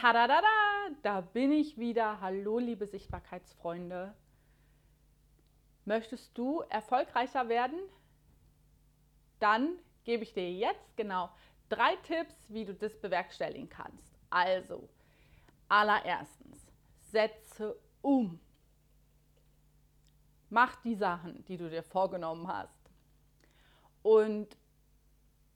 [0.00, 0.46] Tadadada,
[1.02, 2.22] da bin ich wieder.
[2.22, 4.14] Hallo, liebe Sichtbarkeitsfreunde.
[5.84, 7.78] Möchtest du erfolgreicher werden?
[9.40, 11.28] Dann gebe ich dir jetzt genau
[11.68, 14.18] drei Tipps, wie du das bewerkstelligen kannst.
[14.30, 14.88] Also,
[15.68, 16.66] allererstens,
[17.12, 18.40] setze um.
[20.48, 22.90] Mach die Sachen, die du dir vorgenommen hast.
[24.02, 24.56] Und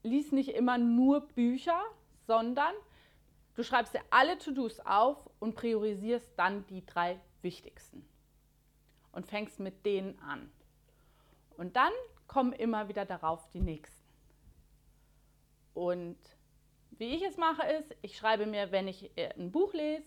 [0.03, 1.81] lies nicht immer nur Bücher,
[2.27, 2.75] sondern
[3.55, 8.07] du schreibst dir alle To-Dos auf und priorisierst dann die drei wichtigsten.
[9.13, 10.51] Und fängst mit denen an.
[11.57, 11.93] Und dann
[12.27, 14.03] kommen immer wieder darauf die nächsten.
[15.73, 16.19] Und
[16.91, 20.05] wie ich es mache, ist, ich schreibe mir, wenn ich äh, ein Buch lese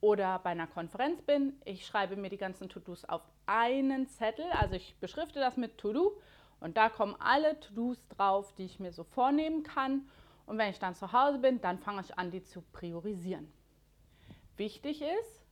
[0.00, 4.46] oder bei einer Konferenz bin, ich schreibe mir die ganzen To-Dos auf einen Zettel.
[4.52, 6.20] Also ich beschrifte das mit To-Do
[6.60, 10.08] und da kommen alle To-Dos drauf, die ich mir so vornehmen kann.
[10.46, 13.52] Und wenn ich dann zu Hause bin, dann fange ich an, die zu priorisieren.
[14.56, 15.46] Wichtig ist,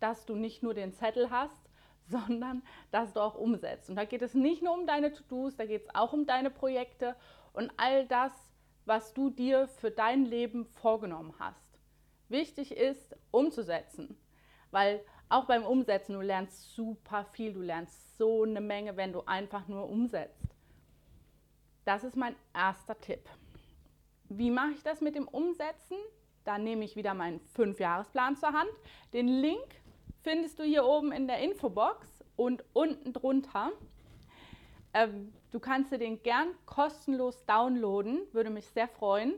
[0.00, 1.58] dass du nicht nur den Zettel hast,
[2.06, 3.90] sondern dass du auch umsetzt.
[3.90, 6.50] Und da geht es nicht nur um deine To-Dos, da geht es auch um deine
[6.50, 7.16] Projekte
[7.52, 8.32] und all das,
[8.86, 11.78] was du dir für dein Leben vorgenommen hast.
[12.30, 14.16] Wichtig ist, umzusetzen,
[14.70, 19.22] weil auch beim Umsetzen, du lernst super viel, du lernst so eine Menge, wenn du
[19.26, 20.46] einfach nur umsetzt.
[21.84, 23.28] Das ist mein erster Tipp.
[24.28, 25.96] Wie mache ich das mit dem Umsetzen?
[26.44, 28.70] Da nehme ich wieder meinen Fünfjahresplan zur Hand.
[29.12, 29.80] Den Link
[30.22, 33.72] findest du hier oben in der Infobox und unten drunter.
[34.94, 39.34] Ähm, du kannst dir den gern kostenlos downloaden, würde mich sehr freuen.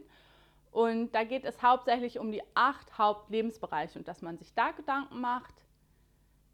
[0.73, 5.21] Und da geht es hauptsächlich um die acht Hauptlebensbereiche und dass man sich da Gedanken
[5.21, 5.55] macht,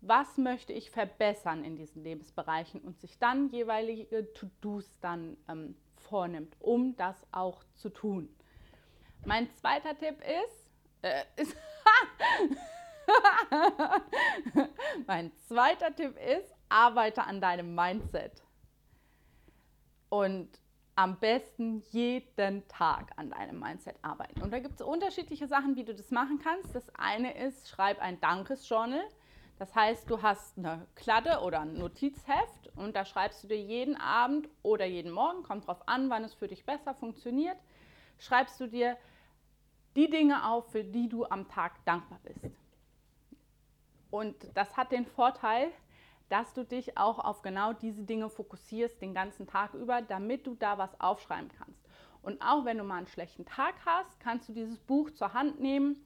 [0.00, 5.76] was möchte ich verbessern in diesen Lebensbereichen und sich dann jeweilige To-Dos dann ähm,
[6.08, 8.28] vornimmt, um das auch zu tun.
[9.24, 10.70] Mein zweiter Tipp ist,
[11.02, 11.56] äh, ist
[15.06, 18.42] mein zweiter Tipp ist, arbeite an deinem Mindset.
[20.08, 20.60] Und
[20.96, 24.42] am besten jeden Tag an deinem Mindset arbeiten.
[24.42, 26.74] Und da gibt es unterschiedliche Sachen, wie du das machen kannst.
[26.74, 29.04] Das eine ist, schreib ein Dankesjournal.
[29.58, 33.96] Das heißt, du hast eine Kladde oder ein Notizheft und da schreibst du dir jeden
[33.96, 37.56] Abend oder jeden Morgen, kommt drauf an, wann es für dich besser funktioniert,
[38.18, 38.98] schreibst du dir
[39.96, 42.54] die Dinge auf, für die du am Tag dankbar bist.
[44.10, 45.70] Und das hat den Vorteil,
[46.28, 50.54] dass du dich auch auf genau diese Dinge fokussierst den ganzen Tag über, damit du
[50.54, 51.80] da was aufschreiben kannst.
[52.20, 55.60] Und auch wenn du mal einen schlechten Tag hast, kannst du dieses Buch zur Hand
[55.60, 56.04] nehmen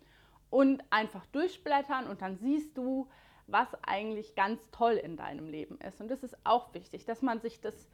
[0.51, 3.09] und einfach durchblättern und dann siehst du,
[3.53, 6.01] was eigentlich ganz toll in deinem Leben ist.
[6.01, 7.89] Und das ist auch wichtig, dass man sich das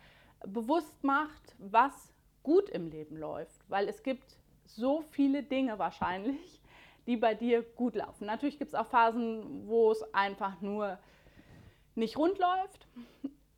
[0.46, 2.12] bewusst macht, was
[2.42, 6.60] gut im Leben läuft, weil es gibt so viele Dinge wahrscheinlich,
[7.06, 8.26] die bei dir gut laufen.
[8.26, 10.98] Natürlich gibt es auch Phasen, wo es einfach nur
[11.94, 12.86] nicht rund läuft,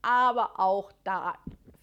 [0.02, 1.34] aber auch da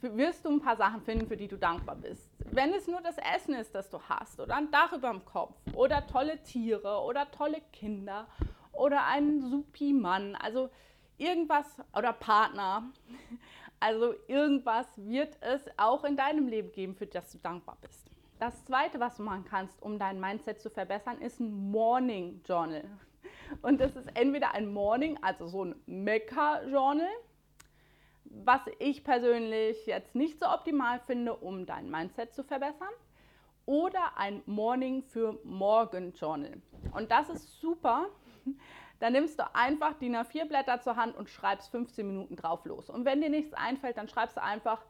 [0.02, 2.30] wirst du ein paar Sachen finden, für die du dankbar bist.
[2.52, 5.56] Wenn es nur das Essen ist, das du hast, oder ein Dach über dem Kopf,
[5.74, 8.28] oder tolle Tiere, oder tolle Kinder,
[8.76, 10.70] oder ein supi Mann, also
[11.18, 11.66] irgendwas,
[11.96, 12.92] oder Partner,
[13.80, 18.12] also irgendwas wird es auch in deinem Leben geben, für das du dankbar bist.
[18.40, 22.84] Das zweite, was du machen kannst, um dein Mindset zu verbessern, ist ein Morning Journal.
[23.62, 27.08] Und das ist entweder ein Morning, also so ein Mecca-Journal,
[28.26, 32.90] was ich persönlich jetzt nicht so optimal finde, um dein Mindset zu verbessern,
[33.66, 36.62] oder ein Morning für Morgen Journal.
[36.94, 38.08] Und das ist super.
[39.00, 42.90] Da nimmst du einfach die A4 Blätter zur Hand und schreibst 15 Minuten drauf los.
[42.90, 44.82] Und wenn dir nichts einfällt, dann schreibst du einfach,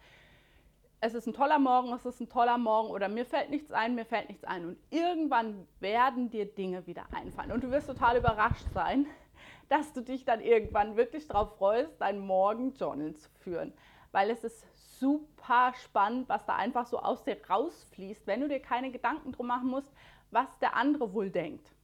[1.02, 3.96] es ist ein toller Morgen, es ist ein toller Morgen oder mir fällt nichts ein,
[3.96, 4.66] mir fällt nichts ein.
[4.66, 7.52] Und irgendwann werden dir Dinge wieder einfallen.
[7.52, 9.06] Und du wirst total überrascht sein,
[9.70, 13.74] dass du dich dann irgendwann wirklich darauf freust, dein Morgen-Journal zu führen.
[14.12, 14.66] Weil es ist
[15.00, 19.48] super spannend, was da einfach so aus dir rausfließt, wenn du dir keine Gedanken drum
[19.48, 19.92] machen musst,
[20.32, 21.75] was der andere wohl denkt.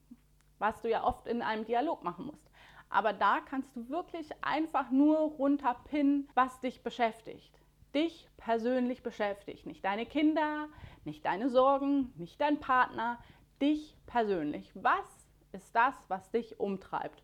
[0.62, 2.50] Was du ja oft in einem Dialog machen musst.
[2.90, 7.62] Aber da kannst du wirklich einfach nur runterpinnen, was dich beschäftigt
[7.94, 9.66] dich persönlich beschäftigt.
[9.66, 10.68] Nicht deine Kinder,
[11.04, 13.20] nicht deine Sorgen, nicht dein Partner,
[13.62, 14.72] dich persönlich.
[14.76, 17.24] Was ist das, was dich umtreibt?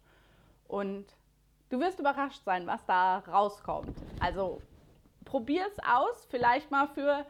[0.68, 1.06] Und
[1.70, 3.98] du wirst überrascht sein, was da rauskommt.
[4.20, 4.62] Also
[5.26, 7.26] probier es aus, vielleicht mal für,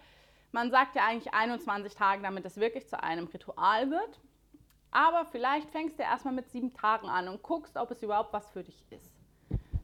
[0.52, 4.20] man sagt ja eigentlich 21 Tage, damit es wirklich zu einem Ritual wird.
[4.92, 8.50] Aber vielleicht fängst du erstmal mit sieben Tagen an und guckst, ob es überhaupt was
[8.52, 9.14] für dich ist.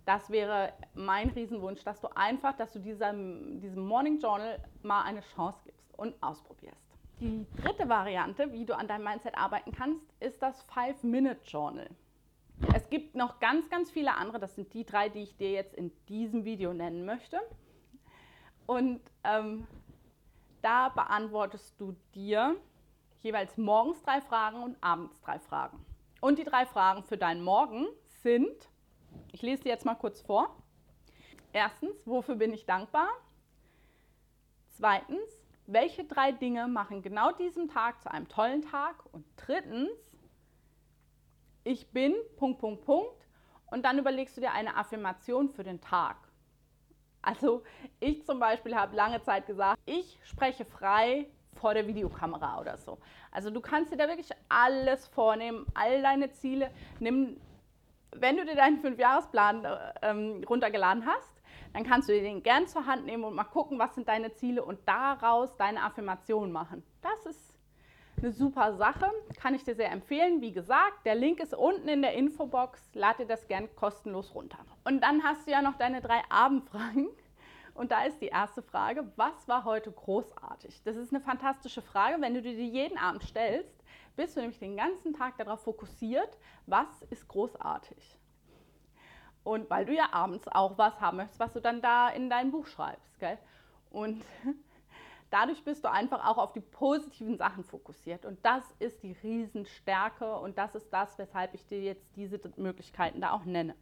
[0.05, 5.21] Das wäre mein Riesenwunsch, dass du einfach, dass du diesem, diesem Morning Journal mal eine
[5.21, 6.81] Chance gibst und ausprobierst.
[7.19, 11.89] Die dritte Variante, wie du an deinem Mindset arbeiten kannst, ist das Five-Minute-Journal.
[12.73, 14.39] Es gibt noch ganz, ganz viele andere.
[14.39, 17.39] Das sind die drei, die ich dir jetzt in diesem Video nennen möchte.
[18.65, 19.67] Und ähm,
[20.61, 22.55] da beantwortest du dir
[23.23, 25.83] jeweils morgens drei Fragen und abends drei Fragen.
[26.21, 27.87] Und die drei Fragen für deinen Morgen
[28.21, 28.69] sind,
[29.31, 30.55] ich lese dir jetzt mal kurz vor.
[31.53, 33.09] Erstens, wofür bin ich dankbar?
[34.77, 35.29] Zweitens,
[35.65, 38.95] welche drei Dinge machen genau diesen Tag zu einem tollen Tag?
[39.13, 39.91] Und drittens,
[41.63, 43.27] ich bin, Punkt, Punkt, Punkt.
[43.67, 46.17] Und dann überlegst du dir eine Affirmation für den Tag.
[47.21, 47.63] Also
[47.99, 52.97] ich zum Beispiel habe lange Zeit gesagt, ich spreche frei vor der Videokamera oder so.
[53.31, 56.71] Also du kannst dir da wirklich alles vornehmen, all deine Ziele.
[56.99, 57.37] Nimm,
[58.11, 61.41] wenn du dir deinen Fünfjahresplan äh, ähm, runtergeladen hast,
[61.73, 64.33] dann kannst du dir den gern zur Hand nehmen und mal gucken, was sind deine
[64.33, 66.83] Ziele und daraus deine Affirmation machen.
[67.01, 67.53] Das ist
[68.21, 70.39] eine super Sache, kann ich dir sehr empfehlen.
[70.39, 74.59] Wie gesagt, der Link ist unten in der Infobox, lad dir das gern kostenlos runter.
[74.85, 77.09] Und dann hast du ja noch deine drei Abendfragen.
[77.73, 80.83] Und da ist die erste Frage, was war heute großartig?
[80.83, 82.21] Das ist eine fantastische Frage.
[82.21, 83.83] Wenn du dir die jeden Abend stellst,
[84.15, 86.37] bist du nämlich den ganzen Tag darauf fokussiert,
[86.67, 88.19] was ist großartig.
[89.43, 92.51] Und weil du ja abends auch was haben möchtest, was du dann da in dein
[92.51, 93.19] Buch schreibst.
[93.19, 93.37] Gell?
[93.89, 94.23] Und
[95.31, 98.25] dadurch bist du einfach auch auf die positiven Sachen fokussiert.
[98.25, 103.19] Und das ist die Riesenstärke und das ist das, weshalb ich dir jetzt diese Möglichkeiten
[103.19, 103.75] da auch nenne.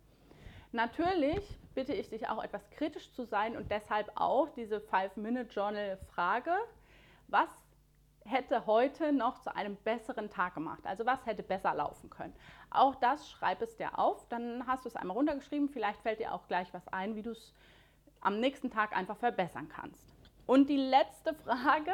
[0.71, 6.53] Natürlich bitte ich dich auch etwas kritisch zu sein und deshalb auch diese Five-Minute-Journal-Frage,
[7.27, 7.49] was
[8.23, 10.81] hätte heute noch zu einem besseren Tag gemacht?
[10.83, 12.33] Also was hätte besser laufen können?
[12.69, 15.69] Auch das schreib es dir auf, dann hast du es einmal runtergeschrieben.
[15.69, 17.53] Vielleicht fällt dir auch gleich was ein, wie du es
[18.21, 20.13] am nächsten Tag einfach verbessern kannst.
[20.45, 21.93] Und die letzte Frage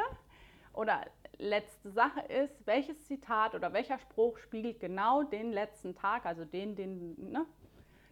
[0.72, 1.00] oder
[1.38, 6.76] letzte Sache ist, welches Zitat oder welcher Spruch spiegelt genau den letzten Tag, also den,
[6.76, 7.46] den, ne,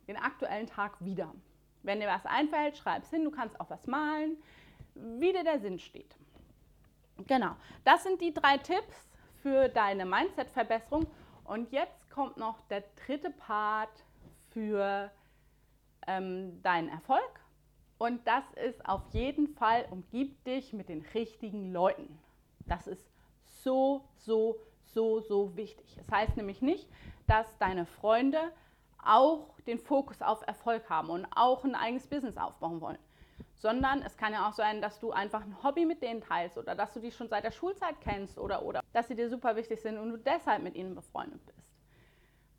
[0.07, 1.35] den aktuellen Tag wieder?
[1.83, 4.37] Wenn dir was einfällt, schreib es hin, du kannst auch was malen,
[4.95, 6.17] wie dir der Sinn steht.
[7.27, 9.09] Genau, das sind die drei Tipps
[9.43, 11.07] für deine Mindset-Verbesserung.
[11.45, 14.05] Und jetzt kommt noch der dritte Part
[14.51, 15.11] für
[16.07, 17.41] ähm, deinen Erfolg.
[17.99, 22.19] Und das ist auf jeden Fall, umgib dich mit den richtigen Leuten.
[22.67, 23.11] Das ist
[23.45, 25.87] so, so, so, so wichtig.
[25.99, 26.89] Es das heißt nämlich nicht,
[27.27, 28.53] dass deine Freunde
[29.07, 32.99] auch den Fokus auf Erfolg haben und auch ein eigenes Business aufbauen wollen
[33.57, 36.75] sondern es kann ja auch sein, dass du einfach ein Hobby mit denen teilst oder
[36.75, 39.81] dass du die schon seit der Schulzeit kennst oder, oder dass sie dir super wichtig
[39.81, 41.59] sind und du deshalb mit ihnen befreundet bist.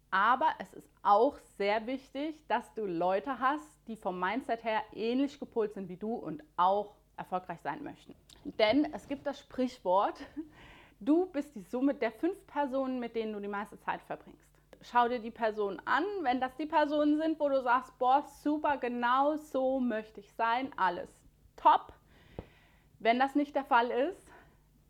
[0.09, 5.39] Aber es ist auch sehr wichtig, dass du Leute hast, die vom Mindset her ähnlich
[5.39, 8.15] gepolt sind wie du und auch erfolgreich sein möchten.
[8.43, 10.19] Denn es gibt das Sprichwort,
[10.99, 14.46] du bist die Summe der fünf Personen, mit denen du die meiste Zeit verbringst
[14.81, 16.03] schau dir die Person an.
[16.21, 20.71] Wenn das die Personen sind, wo du sagst, boah, super, genau so möchte ich sein,
[20.77, 21.09] alles
[21.55, 21.93] top.
[22.99, 24.31] Wenn das nicht der Fall ist,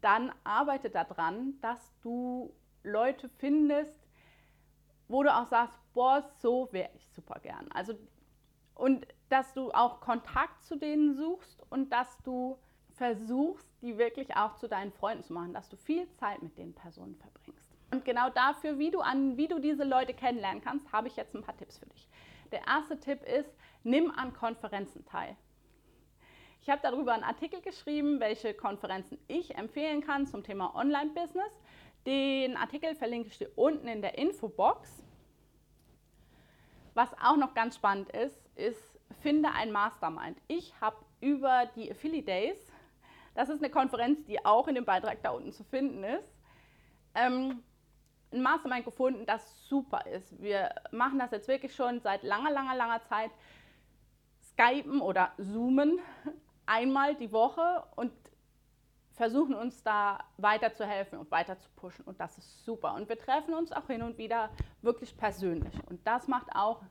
[0.02, 2.54] dann arbeite daran, dass du
[2.84, 4.08] Leute findest,
[5.08, 7.70] wo du auch sagst, boah, so wäre ich super gern.
[7.74, 7.94] Also
[8.76, 12.60] und dass du auch Kontakt zu denen suchst und dass du
[12.92, 16.74] versuchst, die wirklich auch zu deinen Freunden zu machen, dass du viel Zeit mit den
[16.74, 17.37] Personen verbringst.
[17.92, 21.34] Und genau dafür, wie du, an, wie du diese Leute kennenlernen kannst, habe ich jetzt
[21.36, 22.08] ein paar Tipps für dich.
[22.52, 23.50] Der erste Tipp ist,
[23.84, 25.36] nimm an Konferenzen teil.
[26.62, 31.54] Ich habe darüber einen Artikel geschrieben, welche Konferenzen ich empfehlen kann zum Thema Online-Business.
[32.06, 35.04] Den Artikel verlinke ich dir unten in der Infobox.
[36.94, 40.38] Was auch noch ganz spannend ist, ist, finde ein Mastermind.
[40.48, 42.72] Ich habe über die Affiliate Days,
[43.36, 46.34] das ist eine Konferenz, die auch in dem Beitrag da unten zu finden ist,
[47.14, 47.64] ähm,
[48.32, 50.42] ein Mastermind gefunden, das super ist.
[50.42, 53.32] Wir machen das jetzt wirklich schon seit langer, langer, langer Zeit.
[54.42, 56.00] Skypen oder Zoomen
[56.66, 58.12] einmal die Woche und
[59.14, 62.06] versuchen uns da weiterzuhelfen und weiter zu pushen.
[62.06, 62.94] Und das ist super.
[62.94, 65.74] Und wir treffen uns auch hin und wieder wirklich persönlich.
[65.90, 66.84] Und das macht auch,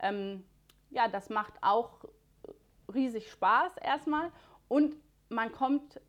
[0.00, 0.44] ähm,
[0.90, 2.04] ja, das macht auch
[2.92, 4.32] riesig Spaß erstmal.
[4.66, 4.96] Und
[5.28, 6.00] man kommt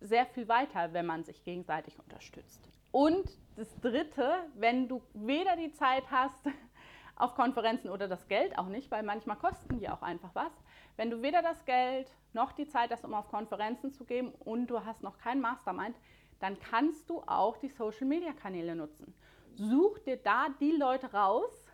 [0.00, 2.68] sehr viel weiter, wenn man sich gegenseitig unterstützt.
[2.92, 3.24] Und
[3.56, 6.46] das Dritte, wenn du weder die Zeit hast
[7.16, 10.52] auf Konferenzen oder das Geld auch nicht, weil manchmal kosten die auch einfach was,
[10.96, 14.68] wenn du weder das Geld noch die Zeit hast, um auf Konferenzen zu gehen und
[14.68, 15.96] du hast noch kein Mastermind,
[16.38, 19.14] dann kannst du auch die Social-Media-Kanäle nutzen.
[19.54, 21.66] Such dir da die Leute raus,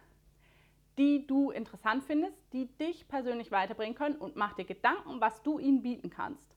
[0.99, 5.59] die du interessant findest, die dich persönlich weiterbringen können und mach dir Gedanken, was du
[5.59, 6.55] ihnen bieten kannst.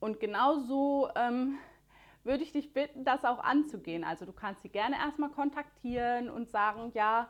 [0.00, 1.58] Und genauso ähm,
[2.24, 4.04] würde ich dich bitten, das auch anzugehen.
[4.04, 7.28] Also du kannst sie gerne erstmal kontaktieren und sagen, ja,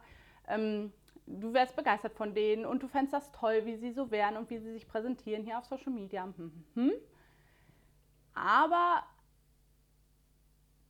[0.49, 0.92] ähm,
[1.26, 4.50] du wärst begeistert von denen und du fändest das toll, wie sie so wären und
[4.50, 6.25] wie sie sich präsentieren hier auf Social Media.
[6.25, 6.92] Hm, hm, hm.
[8.35, 9.02] Aber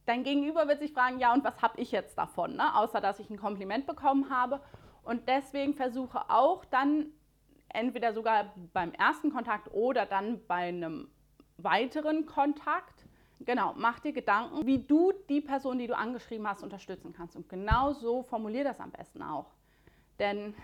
[0.07, 2.77] dein Gegenüber wird sich fragen, ja, und was habe ich jetzt davon, ne?
[2.77, 4.61] außer dass ich ein Kompliment bekommen habe.
[5.03, 7.07] Und deswegen versuche auch dann
[7.69, 11.11] entweder sogar beim ersten Kontakt oder dann bei einem
[11.59, 12.98] weiteren Kontakt,
[13.41, 17.37] genau, mach dir Gedanken, wie du die Person, die du angeschrieben hast, unterstützen kannst.
[17.37, 19.53] Und genau so formulier das am besten auch.
[20.19, 20.55] Denn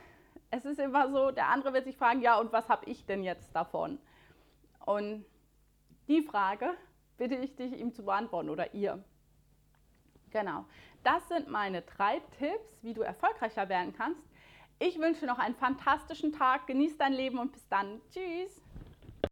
[0.50, 3.23] es ist immer so, der andere wird sich fragen, ja, und was habe ich denn
[3.23, 3.99] jetzt davon?
[4.85, 5.25] Und
[6.09, 6.71] die Frage
[7.16, 9.02] bitte ich dich, ihm zu beantworten oder ihr.
[10.31, 10.64] Genau.
[11.02, 14.23] Das sind meine drei Tipps, wie du erfolgreicher werden kannst.
[14.78, 18.00] Ich wünsche noch einen fantastischen Tag, genieß dein Leben und bis dann.
[18.11, 18.63] Tschüss.